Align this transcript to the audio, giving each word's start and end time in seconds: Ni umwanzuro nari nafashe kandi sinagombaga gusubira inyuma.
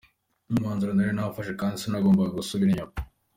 Ni 0.49 0.55
umwanzuro 0.57 0.91
nari 0.93 1.11
nafashe 1.15 1.51
kandi 1.59 1.79
sinagombaga 1.81 2.37
gusubira 2.39 2.69
inyuma. 2.71 2.93